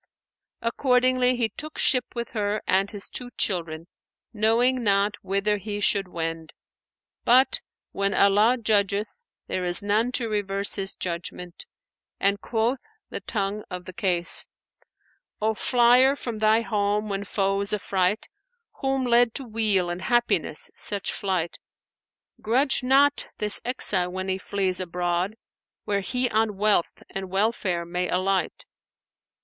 Accordingly, 0.63 1.35
he 1.35 1.49
took 1.49 1.77
ship 1.77 2.05
with 2.15 2.29
her 2.29 2.63
and 2.65 2.89
his 2.89 3.07
two 3.07 3.29
children, 3.37 3.85
knowing 4.33 4.83
not 4.83 5.15
whither 5.21 5.57
he 5.57 5.79
should 5.79 6.07
wend; 6.07 6.53
but, 7.23 7.61
"When 7.91 8.11
Allah 8.11 8.57
judgeth, 8.59 9.09
there 9.45 9.63
is 9.63 9.83
none 9.83 10.11
to 10.13 10.27
reverse 10.27 10.73
His 10.75 10.95
judgment;"[FN#499] 10.95 11.65
and 12.19 12.41
quoth 12.41 12.79
the 13.11 13.19
tongue 13.19 13.63
of 13.69 13.85
the 13.85 13.93
case, 13.93 14.47
"O 15.39 15.53
flier 15.53 16.15
from 16.15 16.39
thy 16.39 16.61
home 16.61 17.07
when 17.07 17.23
foes 17.23 17.71
affright! 17.71 18.27
* 18.53 18.71
Whom 18.81 19.05
led 19.05 19.35
to 19.35 19.43
weal 19.43 19.91
and 19.91 20.01
happiness 20.01 20.71
such 20.73 21.13
flight, 21.13 21.57
Grudge 22.41 22.81
not 22.81 23.27
this 23.37 23.61
exile 23.63 24.11
when 24.11 24.29
he 24.29 24.39
flees 24.39 24.79
abroad 24.79 25.35
* 25.59 25.83
Where 25.85 26.01
he 26.01 26.27
on 26.27 26.57
wealth 26.57 27.03
and 27.11 27.29
welfare 27.29 27.85
may 27.85 28.09
alight. 28.09 28.65